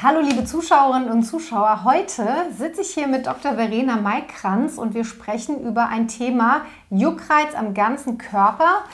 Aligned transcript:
Hallo 0.00 0.20
liebe 0.20 0.44
Zuschauerinnen 0.44 1.10
und 1.10 1.24
Zuschauer, 1.24 1.82
heute 1.82 2.24
sitze 2.56 2.82
ich 2.82 2.90
hier 2.90 3.08
mit 3.08 3.26
Dr. 3.26 3.54
Verena 3.54 3.96
Maikranz 3.96 4.78
und 4.78 4.94
wir 4.94 5.02
sprechen 5.02 5.60
über 5.66 5.88
ein 5.88 6.06
Thema 6.06 6.60
Juckreiz 6.88 7.52
am 7.56 7.74
ganzen 7.74 8.16
Körper. 8.16 8.84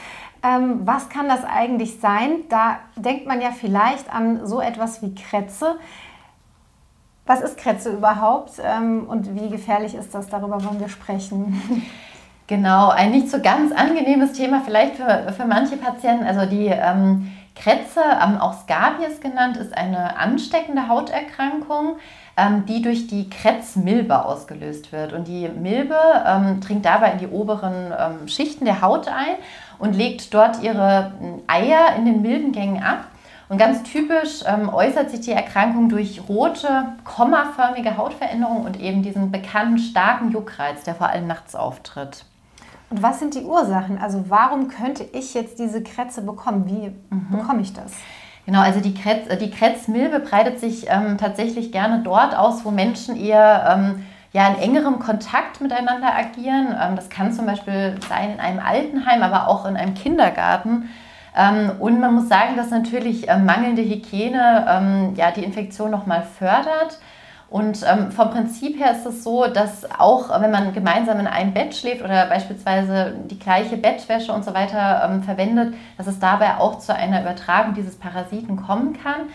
Ähm, 0.43 0.81
was 0.87 1.11
kann 1.11 1.29
das 1.29 1.45
eigentlich 1.45 2.01
sein? 2.01 2.37
Da 2.49 2.79
denkt 2.97 3.27
man 3.27 3.43
ja 3.43 3.51
vielleicht 3.51 4.11
an 4.11 4.47
so 4.47 4.63
etwas 4.63 5.03
wie 5.03 5.15
Krätze. 5.15 5.77
Was 7.27 7.43
ist 7.43 7.59
Krätze 7.59 7.91
überhaupt 7.91 8.53
ähm, 8.65 9.05
und 9.07 9.35
wie 9.35 9.51
gefährlich 9.51 9.95
ist 9.95 10.15
das? 10.15 10.31
Darüber 10.31 10.65
wollen 10.65 10.81
wir 10.81 10.89
sprechen. 10.89 11.61
Genau, 12.47 12.91
ein 12.91 13.11
nicht 13.11 13.31
so 13.31 13.41
ganz 13.41 13.73
angenehmes 13.73 14.33
Thema 14.33 14.61
vielleicht 14.61 14.97
für, 14.97 15.33
für 15.35 15.47
manche 15.47 15.79
Patienten. 15.79 16.27
Also 16.27 16.45
die 16.45 16.67
ähm, 16.67 17.33
Krätze, 17.55 18.01
ähm, 18.01 18.39
auch 18.39 18.55
Scabies 18.55 19.21
genannt, 19.21 19.57
ist 19.57 19.77
eine 19.77 20.17
ansteckende 20.17 20.89
Hauterkrankung, 20.89 21.97
ähm, 22.37 22.67
die 22.67 22.83
durch 22.83 23.07
die 23.07 23.31
Krätzmilbe 23.31 24.25
ausgelöst 24.25 24.93
wird. 24.93 25.13
Und 25.13 25.29
die 25.29 25.49
Milbe 25.49 25.97
ähm, 26.27 26.61
dringt 26.61 26.85
dabei 26.85 27.13
in 27.13 27.19
die 27.19 27.29
oberen 27.29 27.93
ähm, 27.97 28.29
Schichten 28.29 28.65
der 28.65 28.81
Haut 28.83 29.09
ein 29.09 29.37
und 29.79 29.95
legt 29.95 30.35
dort 30.35 30.63
ihre 30.63 31.13
ähm, 31.23 31.43
Eier 31.47 31.95
in 31.97 32.05
den 32.05 32.23
Milbengängen 32.23 32.83
ab. 32.83 33.07
Und 33.49 33.59
ganz 33.59 33.83
typisch 33.83 34.43
ähm, 34.47 34.69
äußert 34.69 35.11
sich 35.11 35.21
die 35.21 35.33
Erkrankung 35.33 35.89
durch 35.89 36.23
rote, 36.29 36.87
kommaförmige 37.05 37.97
Hautveränderungen 37.97 38.65
und 38.65 38.81
eben 38.81 39.03
diesen 39.03 39.31
bekannten 39.31 39.79
starken 39.79 40.33
Juckreiz, 40.33 40.83
der 40.85 40.95
vor 40.95 41.11
allem 41.11 41.27
nachts 41.27 41.55
auftritt. 41.55 42.25
Und 42.95 43.03
was 43.03 43.19
sind 43.19 43.35
die 43.35 43.43
Ursachen? 43.43 43.99
Also 43.99 44.27
warum 44.29 44.69
könnte 44.69 45.05
ich 45.13 45.35
jetzt 45.35 45.59
diese 45.59 45.83
Krätze 45.83 46.23
bekommen? 46.23 46.67
Wie 46.69 46.93
mhm. 47.13 47.29
bekomme 47.29 47.61
ich 47.61 47.73
das? 47.73 47.93
Genau, 48.47 48.61
also 48.61 48.79
die, 48.79 48.95
Kretz, 48.95 49.29
äh, 49.29 49.37
die 49.37 49.51
Krätzmilbe 49.51 50.21
breitet 50.21 50.61
sich 50.61 50.87
ähm, 50.89 51.19
tatsächlich 51.19 51.73
gerne 51.73 52.05
dort 52.05 52.37
aus, 52.37 52.65
wo 52.65 52.71
Menschen 52.71 53.17
eher 53.17 53.75
ähm, 53.77 54.07
ja, 54.33 54.47
in 54.47 54.63
engerem 54.63 55.01
Kontakt 55.01 55.61
miteinander 55.61 56.15
agieren. 56.15 56.69
Ähm, 56.81 56.95
das 56.95 57.09
kann 57.09 57.33
zum 57.33 57.47
Beispiel 57.47 57.97
sein 58.09 58.35
in 58.35 58.39
einem 58.39 58.61
Altenheim, 58.61 59.25
aber 59.25 59.49
auch 59.49 59.67
in 59.67 59.77
einem 59.77 59.95
Kindergarten. 59.95 60.89
Ähm, 61.37 61.73
und 61.81 61.99
man 61.99 62.15
muss 62.15 62.29
sagen, 62.29 62.57
dass 62.57 62.71
natürlich 62.71 63.29
ähm, 63.29 63.45
mangelnde 63.45 63.83
Hygiene 63.83 64.67
ähm, 64.71 65.15
ja, 65.17 65.33
die 65.33 65.43
Infektion 65.43 65.91
nochmal 65.91 66.23
fördert. 66.23 67.01
Und 67.51 67.85
ähm, 67.87 68.11
vom 68.11 68.31
Prinzip 68.31 68.81
her 68.81 68.93
ist 68.93 69.07
es 69.07 69.23
so, 69.23 69.47
dass 69.47 69.89
auch 69.99 70.41
wenn 70.41 70.51
man 70.51 70.73
gemeinsam 70.73 71.21
in 71.21 71.27
einem 71.27 71.55
Bett 71.55 71.75
schläft 71.75 72.03
oder 72.03 72.27
beispielsweise 72.27 73.15
die 73.31 73.39
gleiche 73.39 73.77
Bettwäsche 73.77 74.33
und 74.33 74.45
so 74.45 74.55
weiter 74.55 75.09
ähm, 75.09 75.23
verwendet, 75.23 75.75
dass 75.97 76.07
es 76.07 76.19
dabei 76.19 76.57
auch 76.59 76.79
zu 76.79 76.95
einer 76.95 77.21
Übertragung 77.23 77.75
dieses 77.75 77.97
Parasiten 77.97 78.57
kommen 78.57 78.99
kann. 79.01 79.29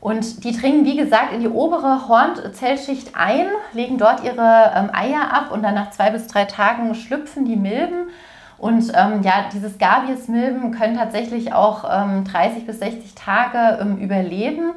Und 0.00 0.44
die 0.44 0.52
dringen, 0.52 0.84
wie 0.84 0.96
gesagt, 0.96 1.32
in 1.32 1.40
die 1.40 1.48
obere 1.48 2.06
Hornzellschicht 2.06 3.16
ein, 3.16 3.46
legen 3.72 3.98
dort 3.98 4.22
ihre 4.22 4.72
ähm, 4.76 4.90
Eier 4.92 5.32
ab 5.32 5.50
und 5.50 5.62
dann 5.62 5.74
nach 5.74 5.90
zwei 5.90 6.10
bis 6.10 6.28
drei 6.28 6.44
Tagen 6.44 6.94
schlüpfen 6.94 7.44
die 7.44 7.56
Milben. 7.56 8.10
Und 8.58 8.92
ähm, 8.94 9.22
ja, 9.22 9.46
diese 9.52 9.68
Scabies-Milben 9.68 10.70
können 10.70 10.96
tatsächlich 10.96 11.52
auch 11.52 11.84
ähm, 11.90 12.24
30 12.24 12.66
bis 12.66 12.78
60 12.78 13.14
Tage 13.14 13.78
ähm, 13.80 13.98
überleben. 13.98 14.74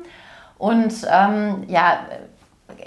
Und 0.58 0.94
ähm, 1.10 1.64
ja, 1.68 2.00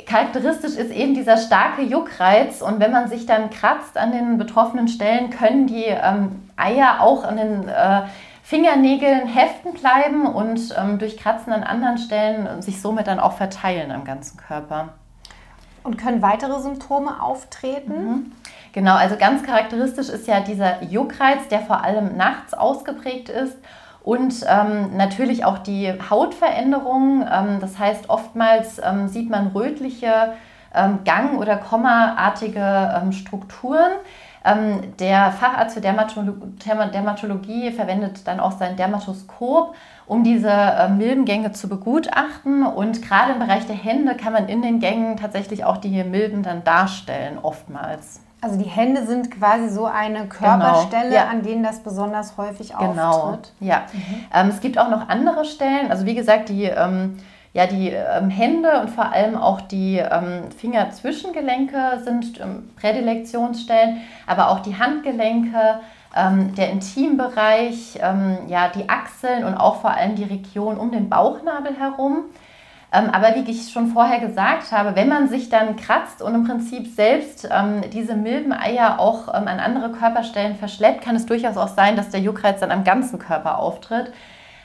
charakteristisch 0.07 0.77
ist 0.77 0.91
eben 0.91 1.15
dieser 1.15 1.37
starke 1.37 1.83
Juckreiz 1.83 2.63
und 2.63 2.81
wenn 2.81 2.93
man 2.93 3.09
sich 3.09 3.27
dann 3.27 3.51
kratzt 3.51 3.97
an 3.97 4.13
den 4.13 4.39
betroffenen 4.39 4.89
Stellen, 4.89 5.31
können 5.31 5.67
die 5.67 5.85
ähm, 5.87 6.49
Eier 6.57 7.01
auch 7.01 7.25
an 7.25 7.37
den 7.37 7.69
äh, 7.69 8.03
Fingernägeln 8.43 9.27
heften 9.27 9.73
bleiben 9.75 10.27
und 10.27 10.75
ähm, 10.77 10.99
durch 10.99 11.17
Kratzen 11.17 11.53
an 11.53 11.63
anderen 11.63 11.99
Stellen 11.99 12.61
sich 12.61 12.81
somit 12.81 13.07
dann 13.07 13.21
auch 13.21 13.33
verteilen 13.33 13.91
am 13.93 14.05
ganzen 14.05 14.37
Körper. 14.37 14.91
Und 15.85 15.99
können 15.99 16.23
weitere 16.23 16.61
Symptome 16.61 17.23
auftreten? 17.23 17.93
Mhm. 17.93 18.33
Genau, 18.73 18.95
also 18.95 19.17
ganz 19.17 19.43
charakteristisch 19.43 20.09
ist 20.09 20.27
ja 20.27 20.41
dieser 20.41 20.83
Juckreiz, 20.83 21.48
der 21.48 21.61
vor 21.61 21.83
allem 21.83 22.17
nachts 22.17 22.55
ausgeprägt 22.55 23.29
ist 23.29 23.57
und 24.02 24.45
ähm, 24.48 24.96
natürlich 24.96 25.45
auch 25.45 25.58
die 25.58 25.92
Hautveränderungen. 26.11 27.23
Ähm, 27.23 27.58
das 27.61 27.79
heißt, 27.79 28.11
oftmals 28.11 28.80
ähm, 28.85 29.08
sieht 29.08 29.30
man 29.30 29.48
rötliche 29.48 30.35
ähm, 30.74 31.01
Gang- 31.05 31.39
oder 31.39 31.57
Kommaartige 31.57 33.01
ähm, 33.01 33.12
Strukturen. 33.12 33.92
Ähm, 34.45 34.96
der 34.98 35.30
Facharzt 35.30 35.74
für 35.74 35.80
Dermatolo 35.80 36.33
Dermatologie 36.64 37.70
verwendet 37.70 38.27
dann 38.27 38.41
auch 38.41 38.52
sein 38.52 38.77
Dermatoskop, 38.77 39.77
um 40.07 40.24
diese 40.24 40.51
äh, 40.51 40.89
Milbengänge 40.89 41.52
zu 41.52 41.68
begutachten. 41.68 42.67
Und 42.67 43.02
gerade 43.02 43.35
im 43.35 43.39
Bereich 43.39 43.67
der 43.67 43.77
Hände 43.77 44.17
kann 44.17 44.33
man 44.33 44.48
in 44.48 44.62
den 44.62 44.80
Gängen 44.80 45.17
tatsächlich 45.17 45.64
auch 45.64 45.77
die 45.77 46.02
Milben 46.02 46.42
dann 46.42 46.64
darstellen, 46.64 47.39
oftmals. 47.41 48.20
Also 48.42 48.57
die 48.57 48.69
Hände 48.69 49.07
sind 49.07 49.30
quasi 49.30 49.69
so 49.69 49.86
eine 49.86 50.27
Körperstelle, 50.27 51.11
genau. 51.11 51.14
ja. 51.14 51.29
an 51.29 51.42
denen 51.42 51.63
das 51.63 51.79
besonders 51.79 52.36
häufig 52.36 52.77
genau. 52.77 53.11
auftritt. 53.11 53.53
Ja, 53.61 53.83
mhm. 53.92 54.25
ähm, 54.35 54.48
es 54.48 54.61
gibt 54.61 54.79
auch 54.79 54.91
noch 54.91 55.08
andere 55.08 55.45
Stellen. 55.45 55.92
Also 55.92 56.07
wie 56.07 56.17
gesagt, 56.17 56.48
die, 56.48 56.64
ähm, 56.64 57.19
ja, 57.53 57.69
die 57.69 57.91
ähm, 57.91 58.30
Hände 58.30 58.80
und 58.80 58.91
vor 58.91 59.13
allem 59.13 59.36
auch 59.36 59.61
die 59.61 59.98
ähm, 59.98 60.51
Fingerzwischengelenke 60.58 62.01
sind 62.05 62.41
ähm, 62.41 62.69
Prädilektionsstellen, 62.80 63.98
aber 64.27 64.51
auch 64.51 64.59
die 64.59 64.77
Handgelenke, 64.77 65.79
ähm, 66.17 66.53
der 66.57 66.70
Intimbereich, 66.70 67.95
ja, 68.48 68.69
die 68.69 68.89
Achseln 68.89 69.45
und 69.45 69.55
auch 69.55 69.77
vor 69.77 69.92
allem 69.92 70.17
die 70.17 70.24
Region 70.24 70.77
um 70.77 70.91
den 70.91 71.09
Bauchnabel 71.09 71.79
herum. 71.79 72.24
Ähm, 72.92 73.08
aber 73.11 73.35
wie 73.35 73.51
ich 73.51 73.73
schon 73.73 73.89
vorher 73.89 74.20
gesagt 74.20 74.70
habe, 74.70 74.95
wenn 74.95 75.08
man 75.08 75.29
sich 75.29 75.48
dann 75.48 75.77
kratzt 75.77 76.20
und 76.20 76.35
im 76.35 76.45
Prinzip 76.45 76.86
selbst 76.95 77.48
ähm, 77.51 77.80
diese 77.91 78.14
Milbeneier 78.14 79.01
auch 79.01 79.29
ähm, 79.29 79.48
an 79.48 79.61
andere 79.61 79.92
Körperstellen 79.92 80.57
verschleppt, 80.57 81.03
kann 81.03 81.17
es 81.17 81.25
durchaus 81.25 81.57
auch 81.57 81.69
sein, 81.69 81.97
dass 81.97 82.11
der 82.11 82.20
Juckreiz 82.20 82.61
dann 82.61 82.70
am 82.70 82.85
ganzen 82.85 83.19
Körper 83.19 83.58
auftritt. 83.58 84.13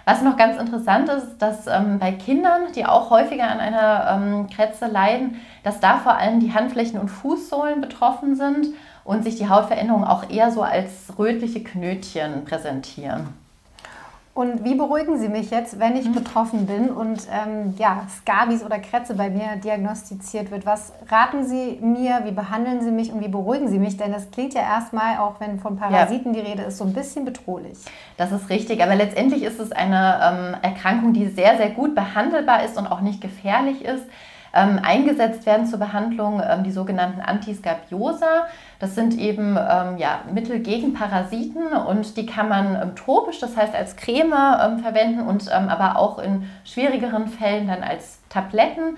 Was 0.03 0.21
noch 0.21 0.35
ganz 0.38 0.59
interessant 0.59 1.09
ist, 1.09 1.38
dass 1.38 1.67
ähm, 1.67 1.99
bei 1.99 2.11
Kindern, 2.11 2.71
die 2.75 2.85
auch 2.85 3.09
häufiger 3.09 3.49
an 3.49 3.59
einer 3.59 4.07
ähm, 4.11 4.47
Krätze 4.49 4.88
leiden, 4.88 5.39
dass 5.63 5.79
da 5.79 5.97
vor 5.97 6.17
allem 6.17 6.41
die 6.41 6.53
Handflächen 6.53 6.99
und 6.99 7.07
Fußsohlen 7.07 7.79
betroffen 7.79 8.35
sind 8.35 8.67
und 9.05 9.23
sich 9.23 9.35
die 9.35 9.47
Hautveränderungen 9.47 10.07
auch 10.07 10.29
eher 10.29 10.51
so 10.51 10.63
als 10.63 11.17
rötliche 11.17 11.63
Knötchen 11.63 12.44
präsentieren. 12.44 13.46
Und 14.37 14.63
wie 14.63 14.75
beruhigen 14.75 15.17
Sie 15.17 15.29
mich 15.29 15.49
jetzt, 15.49 15.79
wenn 15.79 15.95
ich 15.95 16.09
mhm. 16.09 16.13
betroffen 16.13 16.67
bin 16.67 16.91
und 16.91 17.23
ähm, 17.31 17.73
ja, 17.79 18.03
Skabis 18.19 18.63
oder 18.63 18.77
Krätze 18.77 19.15
bei 19.15 19.31
mir 19.31 19.55
diagnostiziert 19.55 20.51
wird? 20.51 20.63
Was 20.63 20.93
raten 21.09 21.43
Sie 21.43 21.79
mir, 21.81 22.21
wie 22.23 22.33
behandeln 22.33 22.81
Sie 22.83 22.91
mich 22.91 23.11
und 23.11 23.19
wie 23.19 23.29
beruhigen 23.29 23.67
Sie 23.67 23.79
mich? 23.79 23.97
Denn 23.97 24.11
das 24.11 24.29
klingt 24.29 24.53
ja 24.53 24.61
erstmal, 24.61 25.17
auch 25.17 25.39
wenn 25.39 25.57
von 25.57 25.75
Parasiten 25.75 26.35
ja. 26.35 26.43
die 26.43 26.49
Rede 26.51 26.61
ist, 26.61 26.77
so 26.77 26.83
ein 26.83 26.93
bisschen 26.93 27.25
bedrohlich. 27.25 27.79
Das 28.17 28.31
ist 28.31 28.51
richtig, 28.51 28.83
aber 28.83 28.93
letztendlich 28.93 29.41
ist 29.41 29.59
es 29.59 29.71
eine 29.71 30.19
ähm, 30.21 30.55
Erkrankung, 30.61 31.13
die 31.13 31.25
sehr, 31.29 31.57
sehr 31.57 31.71
gut 31.71 31.95
behandelbar 31.95 32.63
ist 32.63 32.77
und 32.77 32.85
auch 32.85 33.01
nicht 33.01 33.21
gefährlich 33.21 33.83
ist. 33.83 34.03
Ähm, 34.57 34.79
eingesetzt 34.81 35.45
werden 35.45 35.68
zur 35.68 35.78
Behandlung 35.78 36.41
ähm, 36.44 36.63
die 36.63 36.72
sogenannten 36.72 37.22
Antiscabiosa. 37.22 38.47
Das 38.79 38.95
sind 38.95 39.16
eben 39.16 39.56
ähm, 39.56 39.97
ja, 39.97 40.22
Mittel 40.34 40.59
gegen 40.59 40.95
Parasiten 40.95 41.68
und 41.68 42.18
die 42.18 42.25
kann 42.25 42.50
man 42.50 42.75
ähm, 42.75 42.95
tropisch, 42.95 43.40
das 43.40 43.56
heißt 43.56 43.75
als 43.75 43.95
Creme 43.95 44.34
ähm, 44.34 44.79
verwenden 44.79 45.28
und 45.28 45.51
aber 45.51 45.97
auch 45.97 46.18
in 46.18 46.50
schwierigeren 46.63 47.28
Fällen 47.28 47.68
dann 47.68 47.84
als 47.84 48.19
Tabletten. 48.29 48.97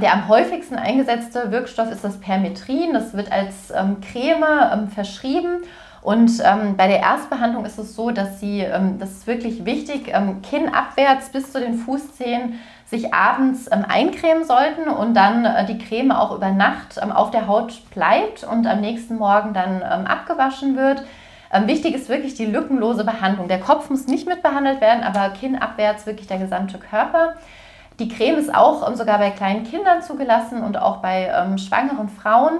der 0.00 0.12
am 0.12 0.28
häufigsten 0.28 0.76
eingesetzte 0.76 1.50
Wirkstoff 1.50 1.90
ist 1.90 2.04
das 2.04 2.20
Permetrin. 2.20 2.92
Das 2.92 3.14
wird 3.14 3.32
als 3.32 3.72
Creme 4.00 4.88
verschrieben 4.94 5.62
und 6.02 6.32
ähm, 6.44 6.76
bei 6.76 6.88
der 6.88 6.98
Erstbehandlung 6.98 7.64
ist 7.64 7.78
es 7.78 7.94
so, 7.94 8.10
dass 8.10 8.40
Sie, 8.40 8.60
ähm, 8.60 8.98
das 8.98 9.12
ist 9.12 9.26
wirklich 9.28 9.64
wichtig, 9.64 10.08
ähm, 10.08 10.42
kinnabwärts 10.42 11.28
bis 11.30 11.52
zu 11.52 11.60
den 11.60 11.74
Fußzehen 11.74 12.58
sich 12.86 13.14
abends 13.14 13.68
ähm, 13.70 13.84
eincremen 13.88 14.44
sollten 14.44 14.88
und 14.88 15.14
dann 15.14 15.44
äh, 15.44 15.64
die 15.64 15.78
Creme 15.78 16.10
auch 16.10 16.34
über 16.34 16.50
Nacht 16.50 16.98
ähm, 17.00 17.12
auf 17.12 17.30
der 17.30 17.46
Haut 17.46 17.88
bleibt 17.94 18.42
und 18.42 18.66
am 18.66 18.80
nächsten 18.80 19.16
Morgen 19.16 19.54
dann 19.54 19.76
ähm, 19.76 20.06
abgewaschen 20.06 20.76
wird. 20.76 21.04
Ähm, 21.52 21.68
wichtig 21.68 21.94
ist 21.94 22.08
wirklich 22.08 22.34
die 22.34 22.46
lückenlose 22.46 23.04
Behandlung. 23.04 23.46
Der 23.46 23.60
Kopf 23.60 23.88
muss 23.88 24.08
nicht 24.08 24.26
mitbehandelt 24.26 24.80
werden, 24.80 25.04
aber 25.04 25.30
kinnabwärts 25.30 26.04
wirklich 26.06 26.26
der 26.26 26.38
gesamte 26.38 26.78
Körper. 26.78 27.34
Die 28.00 28.08
Creme 28.08 28.38
ist 28.38 28.52
auch 28.52 28.92
sogar 28.96 29.18
bei 29.18 29.30
kleinen 29.30 29.62
Kindern 29.62 30.02
zugelassen 30.02 30.64
und 30.64 30.76
auch 30.78 30.96
bei 30.96 31.30
schwangeren 31.58 32.08
Frauen. 32.08 32.58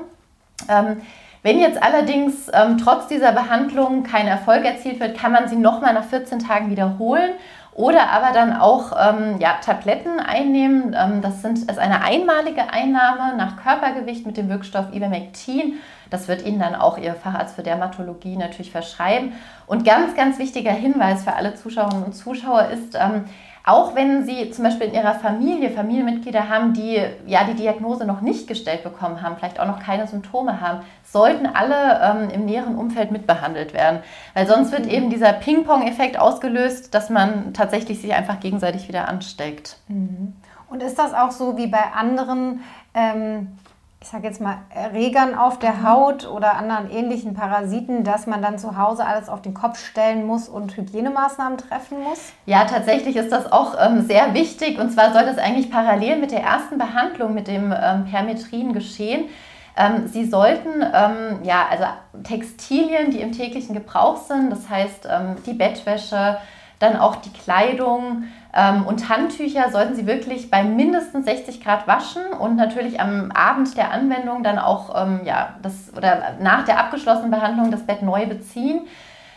Wenn 1.43 1.59
jetzt 1.59 1.83
allerdings 1.83 2.49
ähm, 2.53 2.79
trotz 2.79 3.09
dieser 3.09 3.33
Behandlung 3.33 4.05
kein 4.05 4.29
Erfolg 4.29 4.65
erzielt 4.65 5.01
wird, 5.01 5.19
kann 5.19 5.33
man 5.33 5.49
sie 5.49 5.57
nochmal 5.57 5.93
nach 5.93 6.05
14 6.05 6.39
Tagen 6.39 6.71
wiederholen 6.71 7.33
oder 7.75 8.11
aber 8.11 8.33
dann 8.33 8.55
auch 8.55 8.93
ähm, 8.93 9.39
ja, 9.41 9.55
Tabletten 9.65 10.21
einnehmen. 10.21 10.95
Ähm, 10.97 11.23
das 11.23 11.43
sind, 11.43 11.59
ist 11.59 11.79
eine 11.79 12.05
einmalige 12.05 12.71
Einnahme 12.71 13.37
nach 13.37 13.57
Körpergewicht 13.63 14.27
mit 14.27 14.37
dem 14.37 14.49
Wirkstoff 14.49 14.93
Ivermectin. 14.93 15.79
Das 16.11 16.29
wird 16.29 16.45
Ihnen 16.45 16.61
dann 16.61 16.75
auch 16.75 16.99
Ihr 16.99 17.15
Facharzt 17.15 17.57
für 17.57 17.63
Dermatologie 17.63 18.37
natürlich 18.37 18.71
verschreiben. 18.71 19.33
Und 19.67 19.85
ganz, 19.85 20.15
ganz 20.15 20.39
wichtiger 20.39 20.73
Hinweis 20.73 21.25
für 21.25 21.33
alle 21.33 21.55
Zuschauerinnen 21.55 22.05
und 22.05 22.13
Zuschauer 22.13 22.69
ist, 22.69 22.95
ähm, 22.95 23.25
auch 23.65 23.95
wenn 23.95 24.25
Sie 24.25 24.51
zum 24.51 24.65
Beispiel 24.65 24.89
in 24.89 24.95
Ihrer 24.95 25.15
Familie 25.15 25.71
Familienmitglieder 25.71 26.49
haben, 26.49 26.73
die 26.73 27.01
ja 27.27 27.45
die 27.45 27.55
Diagnose 27.55 28.05
noch 28.05 28.21
nicht 28.21 28.49
gestellt 28.49 28.83
bekommen 28.83 29.23
haben, 29.23 29.37
vielleicht 29.37 29.61
auch 29.61 29.67
noch 29.67 29.79
keine 29.79 30.07
Symptome 30.09 30.61
haben, 30.61 30.81
sollten 31.05 31.47
alle 31.47 32.01
ähm, 32.03 32.31
im 32.31 32.45
näheren 32.45 32.77
Umfeld 32.77 33.13
mitbehandelt 33.13 33.73
werden. 33.73 34.01
Weil 34.35 34.47
sonst 34.47 34.73
wird 34.73 34.87
mhm. 34.87 34.91
eben 34.91 35.11
dieser 35.11 35.33
Ping-Pong-Effekt 35.33 36.19
ausgelöst, 36.19 36.93
dass 36.95 37.09
man 37.09 37.55
tatsächlich 37.55 38.01
sich 38.01 38.13
einfach 38.15 38.41
gegenseitig 38.41 38.89
wieder 38.89 39.09
ansteckt. 39.09 39.77
Mhm. 39.89 40.35
Und 40.69 40.83
ist 40.83 40.99
das 40.99 41.13
auch 41.13 41.31
so 41.31 41.57
wie 41.59 41.67
bei 41.67 41.93
anderen 41.95 42.63
ähm, 42.95 43.59
ich 44.03 44.09
sage 44.09 44.27
jetzt 44.27 44.41
mal, 44.41 44.59
Erregern 44.75 45.37
auf 45.37 45.61
der 45.61 45.75
mhm. 45.75 45.89
Haut 45.89 46.29
oder 46.29 46.57
anderen 46.57 46.91
ähnlichen 46.91 47.35
Parasiten, 47.35 48.03
dass 48.03 48.27
man 48.27 48.43
dann 48.43 48.59
zu 48.59 48.77
Hause 48.77 49.07
alles 49.07 49.29
auf 49.29 49.43
den 49.43 49.55
Kopf 49.55 49.79
stellen 49.79 50.27
muss 50.27 50.49
und 50.49 50.77
Hygienemaßnahmen 50.77 51.57
treffen 51.57 52.03
muss? 52.03 52.33
Ja, 52.45 52.65
tatsächlich 52.65 53.15
ist 53.15 53.31
das 53.31 53.51
auch 53.53 53.77
ähm, 53.81 54.03
sehr 54.03 54.35
wichtig. 54.35 54.81
Und 54.81 54.91
zwar 54.91 55.13
soll 55.13 55.25
das 55.25 55.39
eigentlich 55.39 55.71
parallel 55.71 56.19
mit 56.19 56.33
der 56.33 56.43
ersten 56.43 56.79
Behandlung 56.79 57.33
mit 57.33 57.47
dem 57.47 57.73
ähm, 57.73 58.07
Permetrin 58.11 58.73
geschehen. 58.73 59.27
Ähm, 59.77 60.09
Sie 60.09 60.27
sollten 60.27 60.83
ähm, 60.83 61.39
ja, 61.45 61.67
also 61.71 61.85
Textilien, 62.25 63.13
die 63.13 63.21
im 63.21 63.31
täglichen 63.31 63.73
Gebrauch 63.73 64.17
sind, 64.17 64.51
das 64.51 64.69
heißt 64.69 65.09
ähm, 65.09 65.37
die 65.47 65.55
Bettwäsche, 65.55 66.39
dann 66.81 66.97
auch 66.97 67.17
die 67.17 67.33
Kleidung, 67.33 68.25
und 68.87 69.09
Handtücher 69.09 69.71
sollten 69.71 69.95
Sie 69.95 70.07
wirklich 70.07 70.51
bei 70.51 70.63
mindestens 70.63 71.25
60 71.25 71.65
Grad 71.65 71.87
waschen 71.87 72.23
und 72.39 72.57
natürlich 72.57 73.01
am 73.01 73.33
Abend 73.33 73.75
der 73.79 73.93
Anwendung 73.93 74.43
dann 74.43 74.59
auch 74.59 74.95
ähm, 74.95 75.21
ja, 75.25 75.55
das, 75.63 75.91
oder 75.97 76.35
nach 76.39 76.65
der 76.67 76.79
abgeschlossenen 76.79 77.31
Behandlung 77.31 77.71
das 77.71 77.87
Bett 77.87 78.03
neu 78.03 78.27
beziehen. 78.27 78.83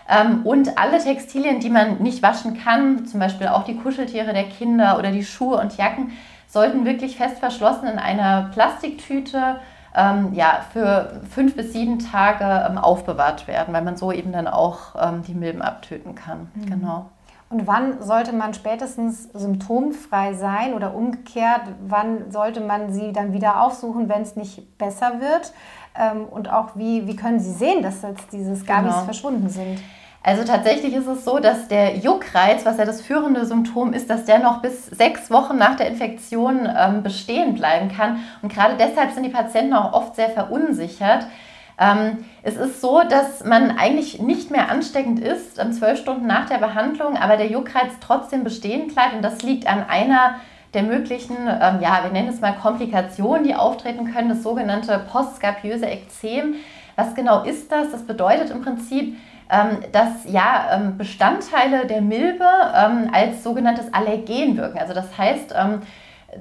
Ähm, 0.09 0.41
und 0.43 0.77
alle 0.77 0.99
Textilien, 0.99 1.61
die 1.61 1.69
man 1.69 1.99
nicht 1.99 2.21
waschen 2.21 2.61
kann, 2.61 3.05
zum 3.05 3.19
Beispiel 3.19 3.47
auch 3.47 3.63
die 3.63 3.77
Kuscheltiere 3.77 4.33
der 4.33 4.43
Kinder 4.43 4.97
oder 4.99 5.11
die 5.11 5.23
Schuhe 5.23 5.57
und 5.57 5.77
Jacken, 5.77 6.11
sollten 6.47 6.85
wirklich 6.85 7.17
fest 7.17 7.39
verschlossen 7.39 7.87
in 7.87 7.99
einer 7.99 8.49
Plastiktüte 8.53 9.59
ähm, 9.95 10.33
ja, 10.33 10.59
für 10.73 11.21
fünf 11.29 11.55
bis 11.55 11.73
sieben 11.73 11.99
Tage 11.99 12.67
ähm, 12.69 12.77
aufbewahrt 12.77 13.47
werden, 13.47 13.73
weil 13.73 13.81
man 13.81 13.97
so 13.97 14.11
eben 14.11 14.31
dann 14.31 14.47
auch 14.47 14.95
ähm, 14.99 15.23
die 15.23 15.33
Milben 15.33 15.61
abtöten 15.61 16.15
kann. 16.15 16.49
Mhm. 16.53 16.65
Genau. 16.65 17.09
Und 17.49 17.67
wann 17.67 18.01
sollte 18.01 18.33
man 18.33 18.53
spätestens 18.53 19.29
symptomfrei 19.33 20.33
sein 20.33 20.73
oder 20.73 20.95
umgekehrt, 20.95 21.61
wann 21.87 22.31
sollte 22.31 22.59
man 22.59 22.91
sie 22.91 23.13
dann 23.13 23.33
wieder 23.33 23.61
aufsuchen, 23.61 24.09
wenn 24.09 24.23
es 24.23 24.35
nicht 24.35 24.77
besser 24.77 25.21
wird? 25.21 25.53
Ähm, 25.97 26.25
und 26.25 26.51
auch 26.51 26.75
wie, 26.75 27.07
wie 27.07 27.15
können 27.15 27.39
Sie 27.39 27.51
sehen, 27.51 27.83
dass 27.83 28.01
jetzt 28.01 28.31
diese 28.31 28.55
Skabis 28.55 28.93
genau. 28.93 29.05
verschwunden 29.05 29.49
sind? 29.49 29.79
Also 30.23 30.43
tatsächlich 30.43 30.95
ist 30.95 31.05
es 31.05 31.23
so, 31.23 31.37
dass 31.37 31.67
der 31.67 31.97
Juckreiz, 31.97 32.65
was 32.65 32.79
ja 32.79 32.85
das 32.85 32.99
führende 32.99 33.45
Symptom 33.45 33.93
ist, 33.93 34.09
dass 34.09 34.25
der 34.25 34.39
noch 34.39 34.59
bis 34.63 34.87
sechs 34.87 35.29
Wochen 35.29 35.55
nach 35.55 35.75
der 35.75 35.87
Infektion 35.87 36.67
ähm, 36.75 37.03
bestehen 37.03 37.53
bleiben 37.53 37.89
kann. 37.95 38.21
Und 38.41 38.51
gerade 38.51 38.75
deshalb 38.75 39.11
sind 39.11 39.23
die 39.23 39.29
Patienten 39.29 39.75
auch 39.75 39.93
oft 39.93 40.15
sehr 40.15 40.31
verunsichert. 40.31 41.27
Ähm, 41.79 42.25
es 42.41 42.55
ist 42.55 42.79
so, 42.79 43.01
dass 43.01 43.43
man 43.43 43.77
eigentlich 43.77 44.21
nicht 44.21 44.49
mehr 44.49 44.69
ansteckend 44.69 45.19
ist, 45.19 45.59
ähm, 45.59 45.73
zwölf 45.73 45.99
Stunden 45.99 46.25
nach 46.25 46.47
der 46.47 46.57
Behandlung, 46.57 47.17
aber 47.17 47.37
der 47.37 47.47
Juckreiz 47.47 47.91
trotzdem 47.99 48.43
bestehen 48.43 48.87
bleibt 48.87 49.13
und 49.13 49.21
das 49.21 49.41
liegt 49.41 49.67
an 49.67 49.83
einer 49.87 50.35
der 50.73 50.83
möglichen, 50.83 51.35
ähm, 51.35 51.79
ja, 51.81 52.01
wir 52.03 52.11
nennen 52.11 52.29
es 52.29 52.41
mal 52.41 52.53
Komplikationen, 52.53 53.43
die 53.43 53.55
auftreten 53.55 54.13
können, 54.13 54.29
das 54.29 54.43
sogenannte 54.43 54.99
postskapiöse 55.11 55.85
Ekzem. 55.85 56.55
Was 56.95 57.15
genau 57.15 57.43
ist 57.43 57.71
das? 57.71 57.91
Das 57.91 58.03
bedeutet 58.03 58.51
im 58.51 58.61
Prinzip, 58.61 59.17
ähm, 59.49 59.77
dass 59.91 60.25
ja 60.25 60.69
ähm, 60.73 60.97
Bestandteile 60.97 61.85
der 61.87 62.01
Milbe 62.01 62.45
ähm, 62.75 63.09
als 63.13 63.43
sogenanntes 63.43 63.93
Allergen 63.93 64.57
wirken. 64.57 64.79
Also 64.79 64.93
das 64.93 65.17
heißt, 65.17 65.53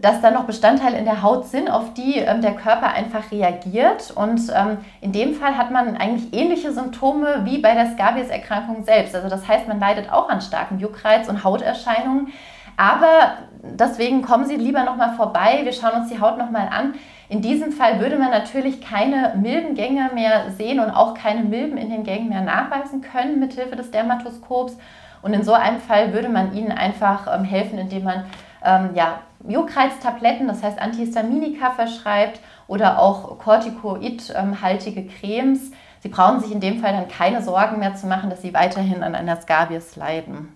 dass 0.00 0.20
da 0.20 0.31
noch 0.31 0.44
Bestandteile 0.44 0.99
in 0.99 1.05
der 1.05 1.23
Haut 1.23 1.46
sind, 1.46 1.70
auf 1.70 1.94
die 1.94 2.19
ähm, 2.19 2.43
der 2.43 2.55
Körper 2.55 2.88
einfach 2.93 3.31
reagiert. 3.31 4.12
Und 4.14 4.41
ähm, 4.55 4.79
in 5.00 5.12
dem 5.12 5.35
Fall 5.35 5.56
hat 5.56 5.70
man 5.70 5.96
eigentlich 5.96 6.32
ähnliche 6.32 6.73
Symptome 6.73 7.43
wie 7.44 7.58
bei 7.58 7.75
der 7.75 7.93
Scabies-Erkrankung 7.93 8.85
selbst. 8.85 9.14
Also 9.14 9.29
das 9.29 9.46
heißt, 9.46 9.69
man 9.69 9.79
leidet 9.79 10.12
auch 10.12 10.29
an 10.29 10.41
starkem 10.41 10.79
Juckreiz 10.79 11.29
und 11.29 11.44
Hauterscheinungen. 11.44 12.32
Aber 12.76 13.35
deswegen 13.62 14.23
kommen 14.23 14.46
Sie 14.46 14.56
lieber 14.56 14.82
nochmal 14.82 15.14
vorbei. 15.14 15.61
Wir 15.62 15.73
schauen 15.73 16.00
uns 16.00 16.08
die 16.08 16.20
Haut 16.20 16.38
nochmal 16.38 16.69
an. 16.69 16.94
In 17.29 17.40
diesem 17.40 17.73
Fall 17.73 18.00
würde 18.00 18.19
man 18.19 18.31
natürlich 18.31 18.81
keine 18.81 19.35
Milbengänge 19.37 20.11
mehr 20.12 20.50
sehen 20.50 20.81
und 20.81 20.90
auch 20.90 21.14
keine 21.14 21.43
Milben 21.43 21.79
in 21.79 21.90
den 21.90 22.05
Gängen 22.05 22.29
mehr 22.29 22.43
nachweisen 22.43 23.00
können 23.00 23.40
mithilfe 23.40 23.76
des 23.76 23.90
Dermatoskops. 23.90 24.76
Und 25.23 25.32
in 25.32 25.43
so 25.43 25.55
einem 25.55 25.81
Fall 25.81 26.12
würde 26.12 26.29
man 26.29 26.55
Ihnen 26.55 26.70
einfach 26.70 27.35
ähm, 27.35 27.44
helfen, 27.44 27.79
indem 27.79 28.05
man 28.05 28.25
ähm, 28.64 28.90
ja, 28.94 29.20
Juckreiztabletten, 29.46 30.49
das 30.49 30.62
heißt 30.62 30.81
Antihistaminika 30.81 31.70
verschreibt 31.70 32.40
oder 32.66 32.99
auch 32.99 33.38
Corticoid-haltige 33.38 35.06
Cremes. 35.06 35.70
Sie 36.00 36.08
brauchen 36.08 36.40
sich 36.40 36.52
in 36.52 36.61
dem 36.61 36.81
Fall 36.81 36.93
dann 36.93 37.08
keine 37.08 37.43
Sorgen 37.43 37.78
mehr 37.78 37.94
zu 37.94 38.06
machen, 38.06 38.31
dass 38.31 38.43
Sie 38.43 38.55
weiterhin 38.55 39.02
an 39.02 39.14
einer 39.14 39.40
Scabies 39.40 39.96
leiden. 39.96 40.55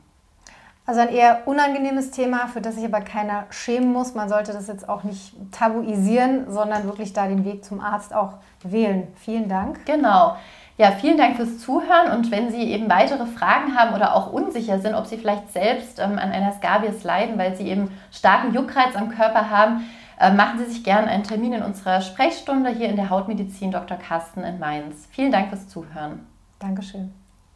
Also 0.88 1.02
ein 1.02 1.10
eher 1.10 1.43
unangenehmes 1.46 2.12
Thema, 2.12 2.46
für 2.49 2.62
das 2.62 2.76
sich 2.76 2.84
aber 2.87 3.02
keiner 3.02 3.44
schämen 3.50 3.93
muss. 3.93 4.14
Man 4.14 4.31
sollte 4.31 4.55
das 4.55 4.69
jetzt 4.69 4.88
auch 4.88 5.05
nicht 5.05 5.34
tabuisieren, 5.52 6.50
sondern 6.50 6.84
wirklich 6.84 7.12
da 7.12 7.26
den 7.26 7.44
Weg 7.44 7.62
zum 7.62 7.81
Arzt 7.81 8.14
auch 8.14 8.38
wählen. 8.62 9.06
Vielen 9.16 9.50
Dank. 9.50 9.84
Genau. 9.84 10.37
Ja, 10.79 10.93
vielen 10.93 11.19
Dank 11.19 11.37
fürs 11.37 11.59
Zuhören 11.59 12.13
und 12.17 12.31
wenn 12.31 12.53
Sie 12.53 12.63
eben 12.63 12.89
weitere 12.89 13.27
Fragen 13.27 13.77
haben 13.77 13.97
oder 13.97 14.15
auch 14.15 14.33
unsicher 14.33 14.79
sind, 14.79 14.95
ob 14.95 15.07
Sie 15.07 15.19
vielleicht 15.19 15.53
selbst 15.53 15.99
ähm, 15.99 16.13
an 16.13 16.31
einer 16.31 16.53
Scabies 16.53 17.03
leiden, 17.03 17.37
weil 17.37 17.57
Sie 17.57 17.69
eben 17.69 17.91
starken 18.13 18.55
Juckreiz 18.55 18.95
am 18.95 19.11
Körper 19.11 19.51
haben, 19.51 19.85
äh, 20.21 20.33
machen 20.33 20.61
Sie 20.61 20.67
sich 20.67 20.85
gerne 20.85 21.09
einen 21.09 21.25
Termin 21.25 21.53
in 21.53 21.63
unserer 21.65 22.01
Sprechstunde 22.01 22.71
hier 22.71 22.89
in 22.89 22.95
der 22.95 23.11
Hautmedizin 23.11 23.73
Dr. 23.73 23.97
Carsten 23.97 24.45
in 24.45 24.61
Mainz. 24.61 25.09
Vielen 25.11 25.33
Dank 25.33 25.49
fürs 25.49 25.67
Zuhören. 25.67 26.25
Dankeschön. 26.61 27.13